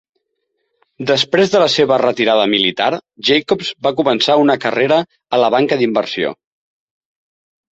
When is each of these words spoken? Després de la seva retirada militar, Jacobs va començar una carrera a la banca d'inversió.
Després 1.09 1.51
de 1.55 1.59
la 1.63 1.67
seva 1.73 1.99
retirada 2.03 2.47
militar, 2.53 2.89
Jacobs 3.29 3.69
va 3.89 3.93
començar 4.01 4.39
una 4.45 4.57
carrera 4.65 4.99
a 5.37 5.41
la 5.45 5.51
banca 5.57 5.79
d'inversió. 5.83 6.33